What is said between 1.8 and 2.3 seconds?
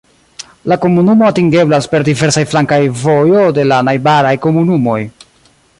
per